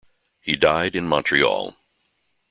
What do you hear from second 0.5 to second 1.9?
died in Montreal.